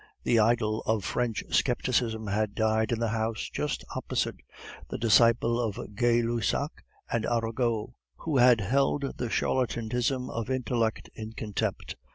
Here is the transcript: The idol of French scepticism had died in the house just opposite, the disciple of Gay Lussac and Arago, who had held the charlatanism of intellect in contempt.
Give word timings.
The 0.23 0.39
idol 0.39 0.81
of 0.87 1.05
French 1.05 1.43
scepticism 1.51 2.25
had 2.25 2.55
died 2.55 2.91
in 2.91 2.97
the 2.99 3.09
house 3.09 3.51
just 3.53 3.85
opposite, 3.95 4.37
the 4.89 4.97
disciple 4.97 5.59
of 5.61 5.95
Gay 5.95 6.23
Lussac 6.23 6.71
and 7.11 7.23
Arago, 7.23 7.93
who 8.15 8.37
had 8.37 8.61
held 8.61 9.17
the 9.19 9.29
charlatanism 9.29 10.27
of 10.31 10.49
intellect 10.49 11.11
in 11.13 11.33
contempt. 11.33 11.97